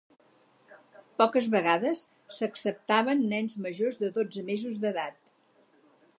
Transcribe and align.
Poques 1.21 1.49
vegades 1.55 2.01
s'acceptaven 2.39 3.23
nens 3.35 3.61
majors 3.67 4.03
de 4.05 4.11
dotze 4.19 4.49
mesos 4.53 4.83
d'edat. 4.85 5.23